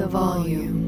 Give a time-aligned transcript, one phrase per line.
[0.00, 0.80] the volume.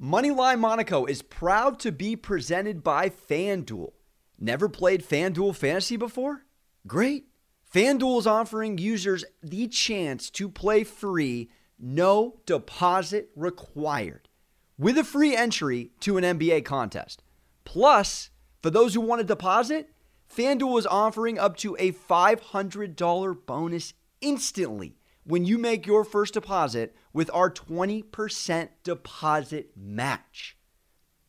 [0.00, 3.92] Moneyline Monaco is proud to be presented by FanDuel.
[4.40, 6.46] Never played FanDuel Fantasy before?
[6.86, 7.26] Great.
[7.74, 14.30] FanDuel is offering users the chance to play free, no deposit required,
[14.78, 17.22] with a free entry to an NBA contest.
[17.64, 18.30] Plus,
[18.62, 19.90] for those who want to deposit,
[20.34, 24.97] FanDuel is offering up to a $500 bonus instantly
[25.28, 30.56] when you make your first deposit with our 20% deposit match.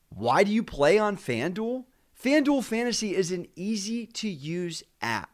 [0.07, 1.83] Why do you play on FanDuel?
[2.17, 5.31] FanDuel Fantasy is an easy to use app.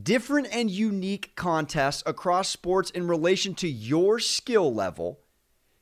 [0.00, 5.18] Different and unique contests across sports in relation to your skill level,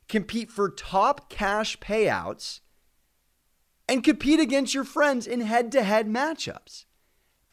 [0.09, 2.61] compete for top cash payouts,
[3.87, 6.85] and compete against your friends in head to head matchups.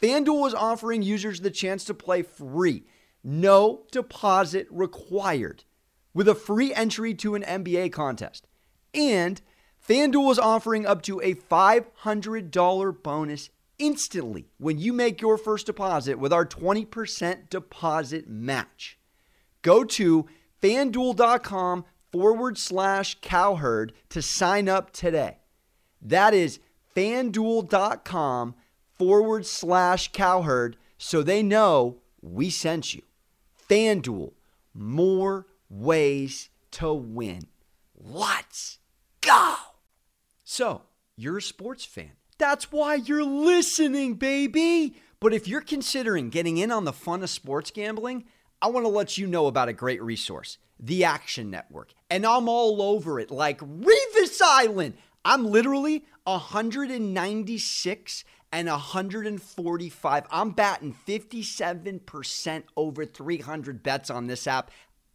[0.01, 2.85] FanDuel is offering users the chance to play free,
[3.23, 5.65] no deposit required,
[6.15, 8.47] with a free entry to an NBA contest.
[8.95, 9.41] And
[9.87, 16.19] FanDuel is offering up to a $500 bonus instantly when you make your first deposit
[16.19, 18.99] with our 20% deposit match.
[19.63, 20.27] Go to
[20.63, 25.39] fanduel.com forward slash cowherd to sign up today.
[26.03, 26.61] That is
[26.95, 28.55] fanduel.com
[28.99, 33.03] forward slash cowherd so they know we sent you.
[33.71, 34.33] FanDuel,
[34.75, 37.47] more ways to win.
[37.97, 38.79] Let's
[39.21, 39.55] go.
[40.43, 40.83] So,
[41.17, 42.11] you're a sports fan.
[42.37, 44.97] That's why you're listening, baby.
[45.21, 48.25] But if you're considering getting in on the fun of sports gambling,
[48.61, 51.93] I want to let you know about a great resource, the Action Network.
[52.11, 54.95] And I'm all over it like Revis Island.
[55.25, 60.27] I'm literally 196 and 145.
[60.31, 64.71] I'm batting 57% over 300 bets on this app.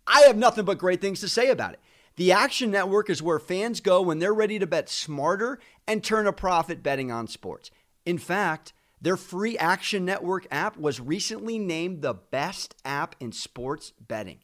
[0.08, 1.80] I have nothing but great things to say about it.
[2.16, 6.27] The Action Network is where fans go when they're ready to bet smarter and turn
[6.27, 7.71] a profit betting on sports.
[8.05, 8.71] In fact,
[9.02, 14.39] their free Action Network app was recently named the best app in sports betting.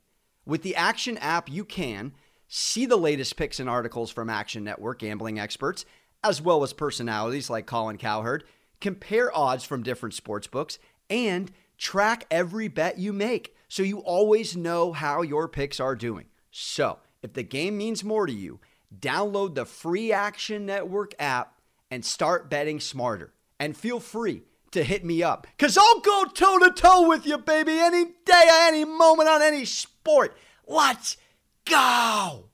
[0.46, 2.14] With the Action app, you can
[2.48, 5.86] see the latest picks and articles from Action Network gambling experts,
[6.24, 8.44] as well as personalities like Colin Cowherd,
[8.82, 14.58] compare odds from different sports books, and track every bet you make so you always
[14.58, 16.26] know how your picks are doing.
[16.52, 18.60] So, if the game means more to you,
[19.00, 23.34] download the free Action Network app and start betting smarter.
[23.60, 27.38] And feel free to hit me up because I'll go toe to toe with you,
[27.38, 30.36] baby, any day, any moment on any sport.
[30.68, 31.18] Let's
[31.66, 32.51] go.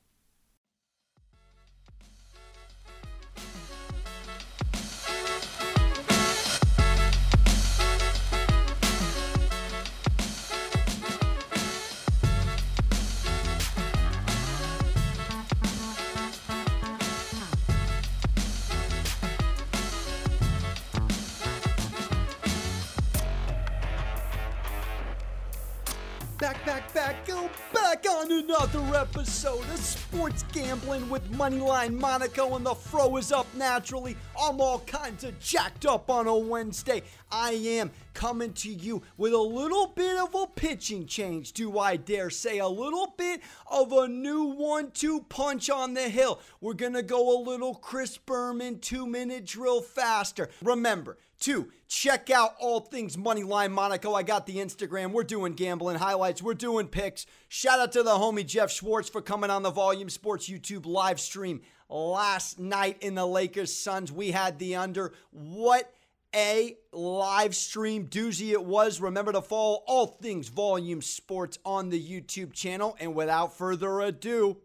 [28.38, 34.16] Another episode of Sports Gambling with Moneyline Monaco, and the fro is up naturally.
[34.40, 37.02] I'm all kinds of jacked up on a Wednesday.
[37.32, 41.96] I am coming to you with a little bit of a pitching change, do I
[41.96, 42.60] dare say?
[42.60, 46.40] A little bit of a new one two punch on the hill.
[46.62, 50.50] We're gonna go a little Chris Berman two minute drill faster.
[50.62, 54.14] Remember, Two, check out all things Moneyline Monaco.
[54.14, 55.12] I got the Instagram.
[55.12, 56.42] We're doing gambling highlights.
[56.42, 57.28] We're doing picks.
[57.48, 61.20] Shout out to the homie Jeff Schwartz for coming on the Volume Sports YouTube live
[61.20, 64.12] stream last night in the Lakers Suns.
[64.12, 65.14] We had the under.
[65.32, 65.94] What
[66.36, 69.00] a live stream doozy it was.
[69.00, 72.98] Remember to follow all things Volume Sports on the YouTube channel.
[73.00, 74.58] And without further ado,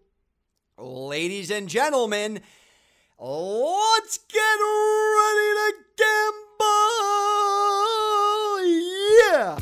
[0.79, 2.41] ladies and gentlemen,
[3.19, 6.52] let's get ready to gamble.
[9.33, 9.59] Yeah.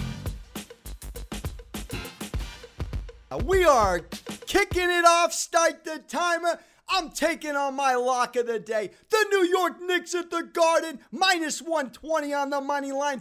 [3.44, 4.00] We are
[4.46, 5.32] kicking it off.
[5.32, 6.58] Start the timer.
[6.88, 8.90] I'm taking on my lock of the day.
[9.10, 13.20] The New York Knicks at the Garden, minus 120 on the money line.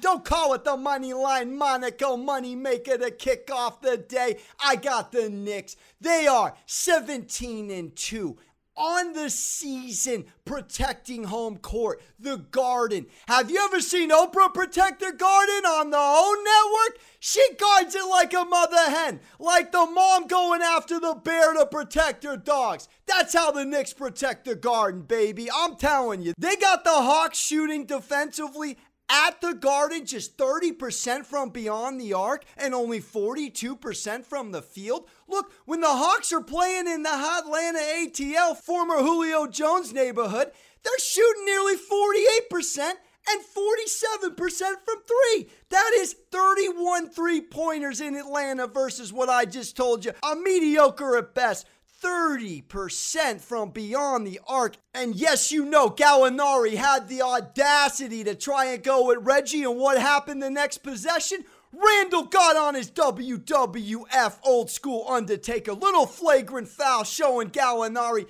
[0.00, 4.38] Don't call it the money line Monaco money maker to kick off the day.
[4.64, 5.76] I got the Knicks.
[6.00, 8.38] They are 17 and 2
[8.78, 13.06] on the season protecting home court, the garden.
[13.26, 17.02] Have you ever seen Oprah protect her garden on the OWN network?
[17.20, 21.66] She guards it like a mother hen, like the mom going after the bear to
[21.66, 22.88] protect her dogs.
[23.06, 25.48] That's how the Knicks protect the garden, baby.
[25.52, 26.34] I'm telling you.
[26.38, 28.78] They got the Hawks shooting defensively
[29.10, 35.08] at the Garden, just 30% from beyond the arc and only 42% from the field.
[35.28, 40.50] Look, when the Hawks are playing in the hot Atlanta ATL, former Julio Jones neighborhood,
[40.82, 42.92] they're shooting nearly 48%
[43.30, 44.36] and 47%
[44.84, 45.50] from three.
[45.70, 50.12] That is 31 three pointers in Atlanta versus what I just told you.
[50.22, 51.66] A mediocre at best.
[52.02, 54.76] 30% from beyond the arc.
[54.94, 59.64] And yes, you know, Gallinari had the audacity to try and go with Reggie.
[59.64, 61.44] And what happened the next possession?
[61.72, 65.72] Randle got on his WWF old school Undertaker.
[65.72, 68.26] Little flagrant foul showing Gallinari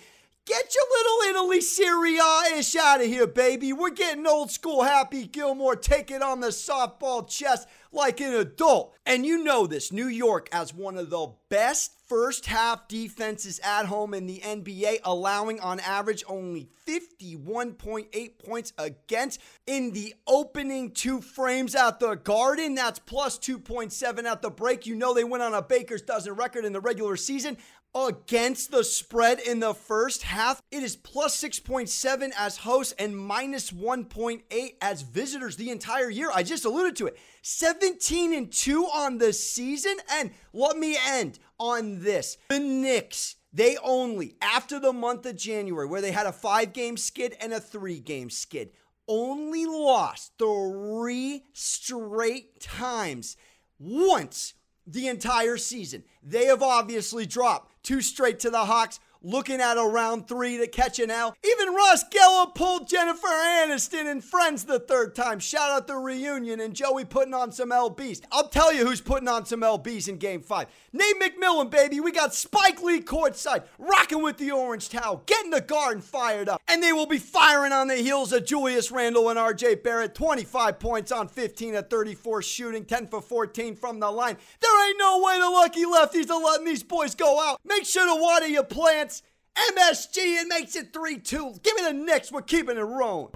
[0.48, 3.74] Get your little Italy Serie A ish out of here, baby.
[3.74, 5.76] We're getting old school Happy Gilmore.
[5.76, 8.96] Take it on the softball chest like an adult.
[9.04, 13.86] And you know this New York as one of the best first half defenses at
[13.86, 21.20] home in the NBA, allowing on average only 51.8 points against in the opening two
[21.20, 22.74] frames at the Garden.
[22.74, 24.86] That's plus 2.7 at the break.
[24.86, 27.58] You know they went on a Baker's dozen record in the regular season
[28.06, 30.62] against the spread in the first half.
[30.70, 36.30] It is plus 6.7 as hosts and minus 1.8 as visitors the entire year.
[36.32, 37.18] I just alluded to it.
[37.42, 39.96] 17 and 2 on the season.
[40.10, 42.38] And let me end on this.
[42.48, 46.96] The Knicks, they only, after the month of January, where they had a five game
[46.96, 48.70] skid and a three game skid,
[49.08, 53.36] only lost three straight times.
[53.78, 54.54] Once
[54.90, 56.02] the entire season.
[56.22, 60.66] They have obviously dropped two straight to the Hawks, looking at a round three to
[60.66, 61.36] catch an L.
[61.44, 65.38] Even Ross Geller pulled Jennifer Aniston and Friends the third time.
[65.38, 68.22] Shout out the reunion and Joey putting on some LBs.
[68.32, 70.68] I'll tell you who's putting on some LBs in game five.
[70.92, 72.00] Nate McMillan, baby.
[72.00, 76.62] We got Spike Lee courtside, rocking with the orange towel, getting the garden fired up.
[76.66, 80.14] And they will be firing on the heels of Julius Randle and RJ Barrett.
[80.14, 84.38] 25 points on 15 at 34 shooting, 10 for 14 from the line.
[84.60, 87.60] There ain't no way the lucky lefties are letting these boys go out.
[87.66, 89.17] Make sure to water your plants.
[89.58, 91.54] MSG, it makes it 3 2.
[91.62, 92.30] Give me the Knicks.
[92.30, 93.32] We're keeping it rolling.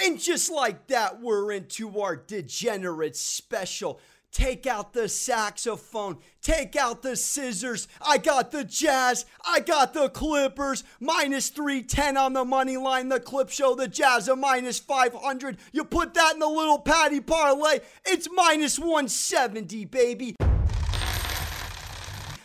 [0.00, 4.00] And just like that, we're into our degenerate special.
[4.30, 6.18] Take out the saxophone.
[6.42, 7.88] Take out the scissors.
[8.00, 9.24] I got the Jazz.
[9.44, 10.84] I got the Clippers.
[11.00, 13.08] Minus 310 on the money line.
[13.08, 13.74] The Clip Show.
[13.74, 15.58] The Jazz are minus 500.
[15.72, 17.80] You put that in the little patty parlay.
[18.04, 20.36] It's minus 170, baby.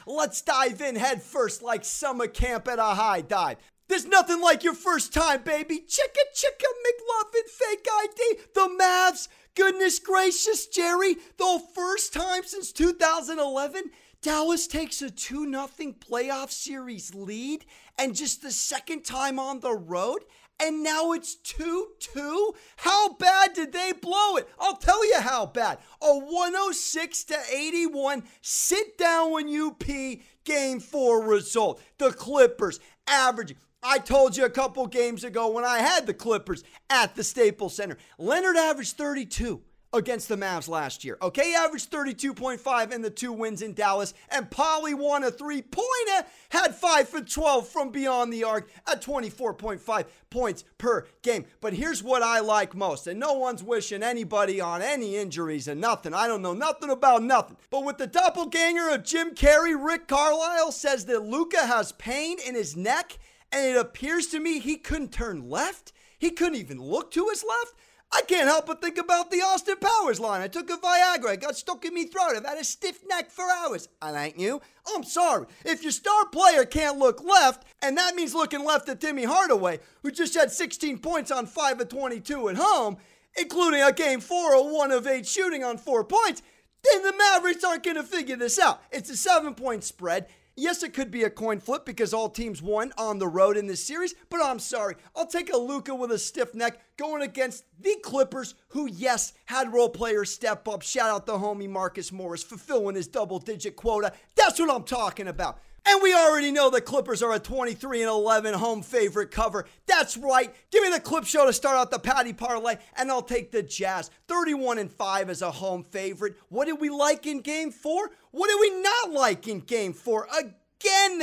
[0.05, 3.57] Let's dive in head first like summer camp at a high dive.
[3.87, 5.79] There's nothing like your first time, baby.
[5.79, 8.39] Chicka chicka McLovin fake ID.
[8.53, 9.27] The Mavs.
[9.55, 11.15] Goodness gracious, Jerry.
[11.37, 13.91] The first time since 2011,
[14.21, 15.67] Dallas takes a 2 0
[15.99, 17.65] playoff series lead
[17.99, 20.23] and just the second time on the road
[20.63, 22.53] and now it's 2 2?
[22.77, 24.47] How bad did they blow it?
[24.59, 25.79] I'll tell you how bad.
[26.01, 31.81] A 106 to 81 sit down when you pee game four result.
[31.97, 33.57] The Clippers averaging.
[33.85, 37.75] I told you a couple games ago when I had the Clippers at the Staples
[37.75, 37.97] Center.
[38.17, 39.61] Leonard averaged 32
[39.93, 41.17] against the Mavs last year.
[41.21, 46.27] Okay, averaged 32.5 in the two wins in Dallas, and Polly won a three pointer,
[46.49, 51.45] had 5 for 12 from beyond the arc at 24.5 points per game.
[51.61, 55.79] But here's what I like most, and no one's wishing anybody on any injuries and
[55.79, 56.13] nothing.
[56.13, 57.57] I don't know nothing about nothing.
[57.69, 62.55] But with the doppelganger of Jim Carrey, Rick Carlisle says that Luka has pain in
[62.55, 63.19] his neck,
[63.51, 65.93] and it appears to me he couldn't turn left.
[66.17, 67.75] He couldn't even look to his left.
[68.15, 70.41] I can't help but think about the Austin Powers line.
[70.41, 72.33] I took a Viagra, it got stuck in me throat.
[72.37, 73.89] I've had a stiff neck for hours.
[74.03, 74.61] I ain't you.
[74.93, 75.47] I'm sorry.
[75.65, 79.79] If your star player can't look left, and that means looking left at Timmy Hardaway,
[80.03, 82.97] who just had 16 points on 5 of 22 at home,
[83.35, 86.43] including a game 4 of 1 of 8 shooting on 4 points,
[86.83, 88.81] then the Mavericks aren't going to figure this out.
[88.91, 90.27] It's a 7 point spread.
[90.55, 93.65] Yes, it could be a coin flip because all teams won on the road in
[93.65, 94.95] this series, but I'm sorry.
[95.15, 99.73] I'll take a Luka with a stiff neck going against the Clippers, who, yes, had
[99.73, 100.83] role players step up.
[100.83, 104.13] Shout out the homie Marcus Morris fulfilling his double digit quota.
[104.35, 105.57] That's what I'm talking about.
[105.85, 109.65] And we already know the Clippers are a 23 and 11 home favorite cover.
[109.85, 110.53] That's right.
[110.71, 113.61] Give me the clip show to start out the Patty parlay, and I'll take the
[113.61, 114.09] Jazz.
[114.29, 116.35] 31 and 5 as a home favorite.
[116.47, 118.11] What did we like in game four?
[118.31, 120.27] What did we not like in game four?
[120.37, 120.55] Again,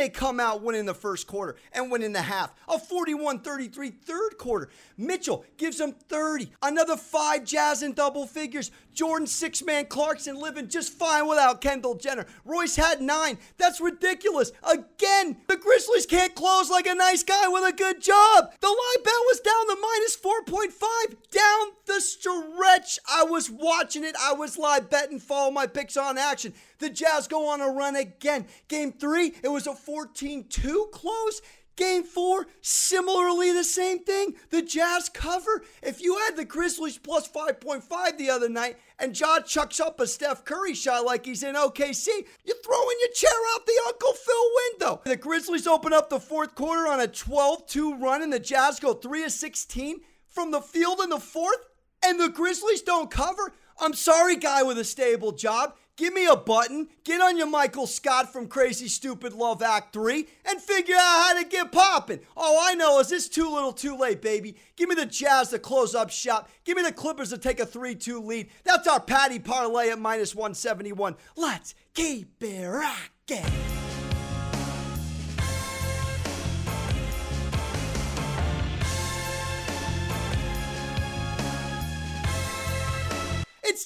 [0.00, 2.54] they come out winning the first quarter and winning the half.
[2.68, 4.70] A 41 33 third quarter.
[4.96, 6.50] Mitchell gives them 30.
[6.62, 8.70] Another five Jazz in double figures.
[8.94, 12.26] Jordan six man Clarkson living just fine without Kendall Jenner.
[12.44, 13.38] Royce had nine.
[13.58, 14.52] That's ridiculous.
[14.62, 18.52] Again, the Grizzlies can't close like a nice guy with a good job.
[18.60, 22.98] The line bet was down to minus 4.5 down the stretch.
[23.08, 24.16] I was watching it.
[24.20, 26.54] I was live betting, follow my picks on action.
[26.80, 28.46] The Jazz go on a run again.
[28.68, 31.42] Game three, it was a 14 2 close.
[31.76, 34.34] Game four, similarly the same thing.
[34.50, 35.62] The Jazz cover.
[35.82, 40.06] If you had the Grizzlies plus 5.5 the other night and Ja chucks up a
[40.06, 42.06] Steph Curry shot like he's in OKC,
[42.44, 45.00] you're throwing your chair out the Uncle Phil window.
[45.04, 48.78] The Grizzlies open up the fourth quarter on a 12 2 run and the Jazz
[48.78, 51.66] go 3 of 16 from the field in the fourth
[52.04, 53.54] and the Grizzlies don't cover.
[53.80, 55.74] I'm sorry, guy with a stable job.
[56.00, 60.26] Give me a button, get on your Michael Scott from Crazy Stupid Love Act 3,
[60.46, 62.20] and figure out how to get popping.
[62.34, 64.56] All I know is this too little too late, baby.
[64.76, 66.48] Give me the Jazz to close up shop.
[66.64, 68.48] Give me the Clippers to take a 3 2 lead.
[68.64, 71.16] That's our Patty Parlay at minus 171.
[71.36, 73.69] Let's keep it rocking.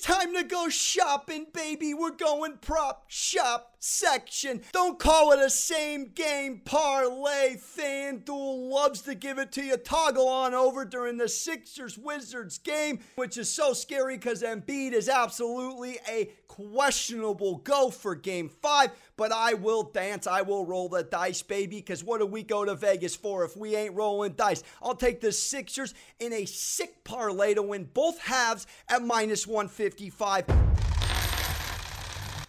[0.05, 1.95] Time to go shopping, baby.
[1.95, 4.61] We're going prop shop section.
[4.71, 7.57] Don't call it a same game parlay.
[7.57, 9.79] FanDuel loves to give it to you.
[9.79, 15.09] Toggle on over during the Sixers Wizards game, which is so scary because Embiid is
[15.09, 18.91] absolutely a questionable go for game five.
[19.17, 20.27] But I will dance.
[20.27, 23.57] I will roll the dice, baby, because what do we go to Vegas for if
[23.57, 24.63] we ain't rolling dice?
[24.83, 30.47] I'll take the Sixers in a sick parlay to win both halves at minus 155.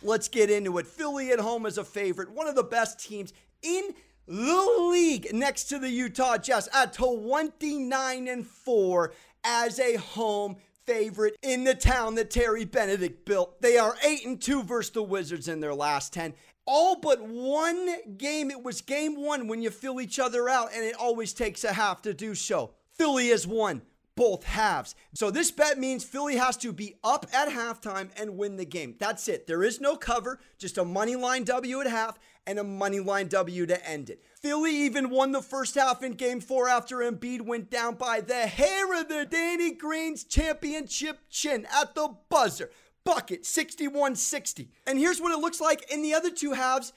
[0.02, 0.88] Let's get into it.
[0.88, 3.94] Philly at home is a favorite, one of the best teams in
[4.28, 11.36] the league next to the Utah Jazz at 29 and 4 as a home favorite
[11.42, 13.62] in the town that Terry Benedict built.
[13.62, 16.34] They are 8 and 2 versus the Wizards in their last 10.
[16.66, 18.50] All but one game.
[18.50, 21.74] It was game one when you fill each other out, and it always takes a
[21.74, 22.74] half to do so.
[22.94, 23.82] Philly has won
[24.16, 24.96] both halves.
[25.14, 28.96] So this bet means Philly has to be up at halftime and win the game.
[28.98, 29.46] That's it.
[29.46, 32.18] There is no cover, just a money line W at half
[32.48, 34.24] and a money line W to end it.
[34.40, 38.48] Philly even won the first half in game four after Embiid went down by the
[38.48, 42.70] hair of the Danny Green's championship chin at the buzzer.
[43.06, 44.70] Bucket 61 60.
[44.86, 46.92] And here's what it looks like in the other two halves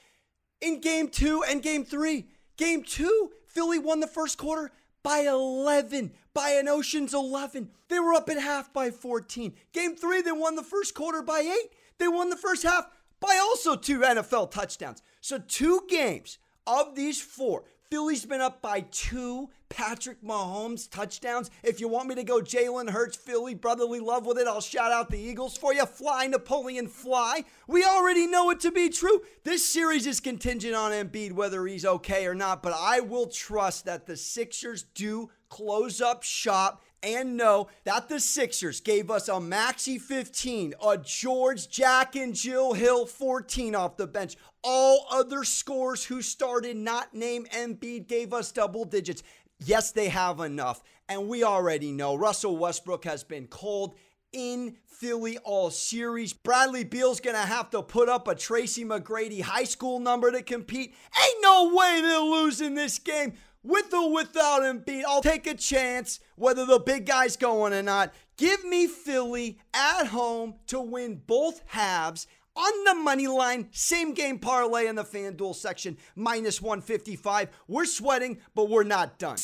[0.60, 2.26] in game two and game three.
[2.56, 4.72] Game two, Philly won the first quarter
[5.04, 7.70] by 11, by an Ocean's 11.
[7.88, 9.54] They were up at half by 14.
[9.72, 11.70] Game three, they won the first quarter by eight.
[11.98, 12.88] They won the first half
[13.20, 15.02] by also two NFL touchdowns.
[15.20, 21.50] So, two games of these four, Philly's been up by two Patrick Mahomes touchdowns.
[21.62, 24.92] If you want me to go Jalen Hurts, Philly, brotherly love with it, I'll shout
[24.92, 25.86] out the Eagles for you.
[25.86, 27.44] Fly, Napoleon, fly.
[27.66, 29.22] We already know it to be true.
[29.44, 33.86] This series is contingent on Embiid, whether he's okay or not, but I will trust
[33.86, 39.40] that the Sixers do close up shop and know that the Sixers gave us a
[39.40, 44.36] Maxey 15, a George, Jack, and Jill Hill 14 off the bench.
[44.62, 49.22] All other scores who started not name Embiid gave us double digits.
[49.64, 50.82] Yes, they have enough.
[51.08, 53.94] And we already know Russell Westbrook has been cold
[54.32, 56.32] in Philly all series.
[56.32, 60.94] Bradley Beal's gonna have to put up a Tracy McGrady high school number to compete.
[61.18, 65.02] Ain't no way they're losing this game with or without Embiid.
[65.06, 68.12] I'll take a chance whether the big guy's going or not.
[68.36, 73.68] Give me Philly at home to win both halves on the money line.
[73.70, 77.48] Same game parlay in the FanDuel section, minus 155.
[77.66, 79.38] We're sweating, but we're not done.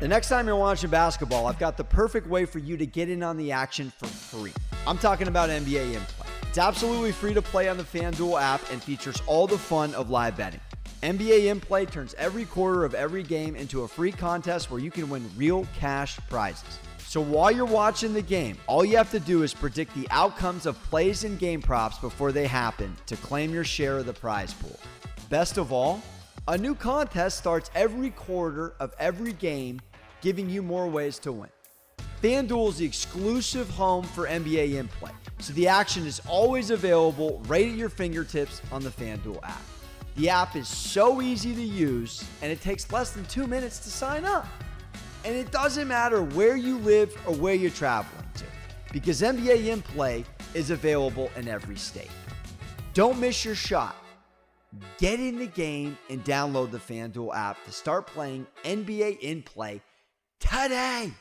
[0.00, 3.08] The next time you're watching basketball, I've got the perfect way for you to get
[3.08, 4.52] in on the action for free.
[4.84, 6.21] I'm talking about NBA play.
[6.52, 10.10] It's absolutely free to play on the FanDuel app and features all the fun of
[10.10, 10.60] live betting.
[11.02, 14.90] NBA in play turns every quarter of every game into a free contest where you
[14.90, 16.78] can win real cash prizes.
[16.98, 20.66] So while you're watching the game, all you have to do is predict the outcomes
[20.66, 24.52] of plays and game props before they happen to claim your share of the prize
[24.52, 24.78] pool.
[25.30, 26.02] Best of all,
[26.48, 29.80] a new contest starts every quarter of every game,
[30.20, 31.48] giving you more ways to win.
[32.22, 35.10] FanDuel is the exclusive home for NBA in play,
[35.40, 39.60] so the action is always available right at your fingertips on the FanDuel app.
[40.14, 43.90] The app is so easy to use, and it takes less than two minutes to
[43.90, 44.46] sign up.
[45.24, 48.44] And it doesn't matter where you live or where you're traveling to,
[48.92, 50.24] because NBA in play
[50.54, 52.10] is available in every state.
[52.94, 53.96] Don't miss your shot.
[54.98, 59.82] Get in the game and download the FanDuel app to start playing NBA in play
[60.38, 61.12] today.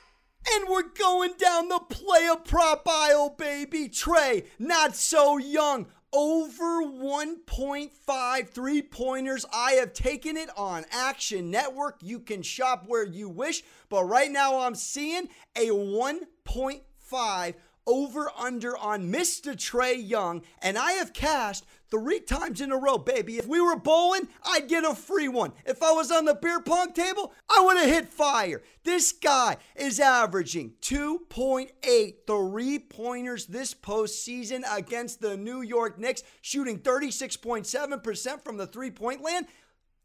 [0.54, 3.88] And we're going down the player prop aisle, baby.
[3.88, 5.88] Trae, not so young.
[6.14, 9.46] Over 1.5 three pointers.
[9.54, 12.00] I have taken it on Action Network.
[12.02, 17.54] You can shop where you wish, but right now I'm seeing a 1.5
[17.88, 19.54] over under on Mr.
[19.54, 23.38] Trae Young, and I have cashed three times in a row, baby.
[23.38, 25.52] If we were bowling, I'd get a free one.
[25.66, 28.64] If I was on the beer pong table, I would have hit fire.
[28.84, 36.80] This guy is averaging 2.8 three pointers this postseason against the New York Knicks, shooting
[36.80, 39.46] 36.7% from the three point land.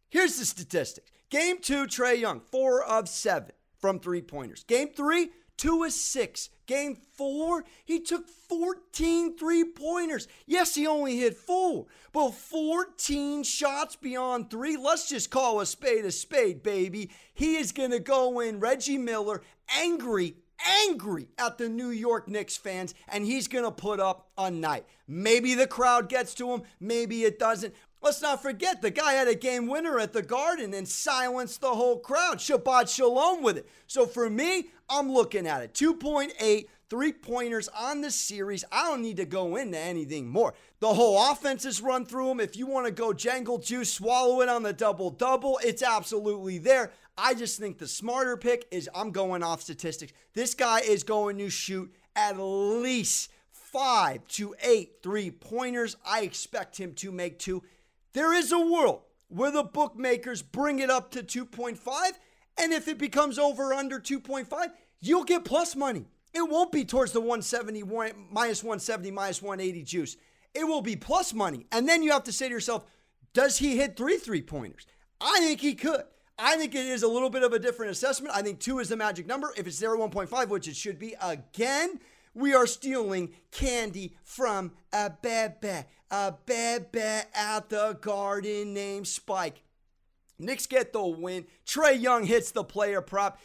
[0.09, 4.64] Here's the statistics Game two, Trae Young, four of seven from three pointers.
[4.64, 6.51] Game three, two of six.
[6.67, 10.27] Game four, he took 14 three pointers.
[10.47, 14.77] Yes, he only hit four, but 14 shots beyond three.
[14.77, 17.11] Let's just call a spade a spade, baby.
[17.33, 19.43] He is going to go in Reggie Miller
[19.77, 24.51] angry, angry at the New York Knicks fans, and he's going to put up a
[24.51, 24.85] night.
[25.09, 27.75] Maybe the crowd gets to him, maybe it doesn't.
[28.03, 31.75] Let's not forget the guy had a game winner at the Garden and silenced the
[31.75, 32.39] whole crowd.
[32.39, 33.69] Shabbat shalom with it.
[33.87, 38.65] So for me, I'm looking at it 2.8 three pointers on the series.
[38.71, 40.55] I don't need to go into anything more.
[40.81, 42.41] The whole offense is run through him.
[42.41, 46.59] If you want to go jangle juice, swallow it on the double double, it's absolutely
[46.59, 46.93] there.
[47.19, 50.13] I just think the smarter pick is I'm going off statistics.
[50.35, 55.97] This guy is going to shoot at least five to eight three pointers.
[56.05, 57.63] I expect him to make two.
[58.13, 62.13] There is a world where the bookmakers bring it up to 2.5,
[62.59, 64.71] and if it becomes over under 2.5,
[65.01, 66.07] you'll get plus money.
[66.33, 67.83] It won't be towards the 170,
[68.31, 70.17] minus 170, minus 180 juice.
[70.55, 71.67] It will be plus money.
[71.73, 72.85] And then you have to say to yourself,
[73.33, 74.87] does he hit three three pointers?
[75.21, 76.05] I think he could.
[76.38, 78.35] I think it is a little bit of a different assessment.
[78.35, 79.52] I think two is the magic number.
[79.57, 81.99] If it's there 1.5, which it should be, again,
[82.35, 87.00] we are stealing candy from a bebe, a bebe
[87.35, 89.62] at the garden named Spike.
[90.38, 91.47] Knicks get the win.
[91.66, 93.40] Trae Young hits the player prop.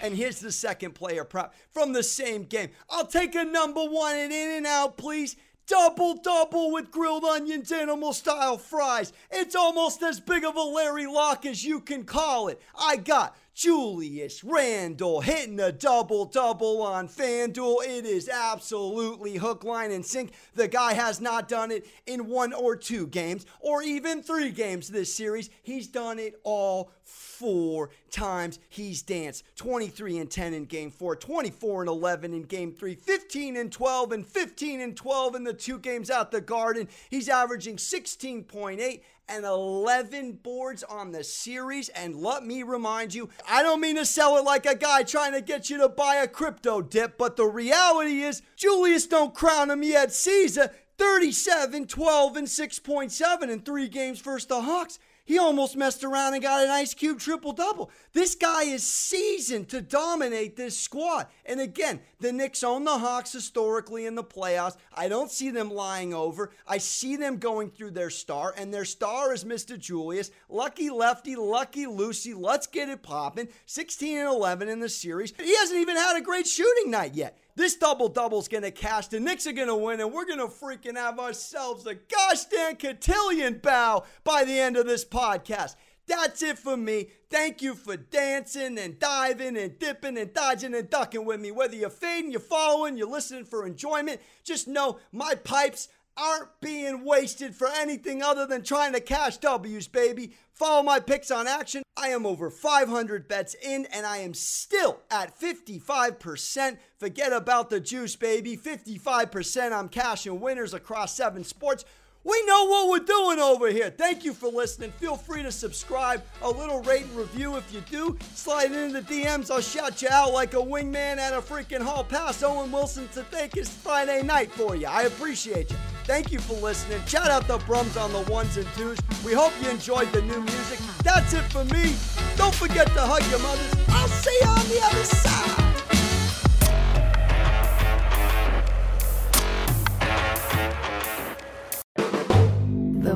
[0.00, 2.70] And here's the second player prop from the same game.
[2.90, 5.36] I'll take a number one and in and out, please.
[5.68, 9.12] Double double with grilled onions, animal style fries.
[9.30, 12.58] It's almost as big of a Larry Lock as you can call it.
[12.74, 17.84] I got Julius Randle hitting a double double on FanDuel.
[17.84, 20.32] It is absolutely hook, line, and sink.
[20.54, 24.88] The guy has not done it in one or two games or even three games
[24.88, 25.50] this series.
[25.62, 26.92] He's done it all
[27.38, 28.58] four times.
[28.68, 33.56] He's danced 23 and 10 in game four, 24 and 11 in game three, 15
[33.56, 36.88] and 12, and 15 and 12 in the two games out the Garden.
[37.10, 41.90] He's averaging 16.8 and 11 boards on the series.
[41.90, 45.32] And let me remind you, I don't mean to sell it like a guy trying
[45.32, 49.70] to get you to buy a crypto dip, but the reality is, Julius don't crown
[49.70, 50.12] him yet.
[50.12, 54.98] Caesar, 37, 12, and 6.7 in three games versus the Hawks.
[55.28, 57.90] He almost messed around and got an Ice Cube triple double.
[58.14, 61.26] This guy is seasoned to dominate this squad.
[61.44, 64.78] And again, the Knicks own the Hawks historically in the playoffs.
[64.90, 66.50] I don't see them lying over.
[66.66, 69.78] I see them going through their star, and their star is Mr.
[69.78, 70.30] Julius.
[70.48, 72.32] Lucky lefty, lucky Lucy.
[72.32, 73.48] Let's get it popping.
[73.66, 75.34] 16 and 11 in the series.
[75.38, 77.36] He hasn't even had a great shooting night yet.
[77.58, 79.08] This double double's gonna cash.
[79.08, 83.58] The Knicks are gonna win, and we're gonna freaking have ourselves a gosh damn cotillion
[83.60, 85.74] bow by the end of this podcast.
[86.06, 87.08] That's it for me.
[87.30, 91.50] Thank you for dancing and diving and dipping and dodging and ducking with me.
[91.50, 95.88] Whether you're fading, you're following, you're listening for enjoyment, just know my pipes
[96.18, 100.32] aren't being wasted for anything other than trying to cash W's, baby.
[100.52, 101.82] Follow my picks on action.
[101.96, 106.78] I am over 500 bets in and I am still at 55%.
[106.96, 108.56] Forget about the juice, baby.
[108.56, 111.84] 55% I'm cashing winners across seven sports.
[112.28, 113.88] We know what we're doing over here.
[113.88, 114.90] Thank you for listening.
[114.90, 118.18] Feel free to subscribe, a little rate and review if you do.
[118.34, 119.50] Slide into the DMs.
[119.50, 122.42] I'll shout you out like a wingman at a freaking hall pass.
[122.42, 124.88] Owen Wilson to thank it's Friday night for you.
[124.88, 125.76] I appreciate you.
[126.04, 127.00] Thank you for listening.
[127.06, 128.98] Shout out the Brums on the ones and twos.
[129.24, 130.80] We hope you enjoyed the new music.
[131.02, 131.94] That's it for me.
[132.36, 133.74] Don't forget to hug your mothers.
[133.88, 135.67] I'll see you on the other side.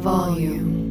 [0.03, 0.82] Volume.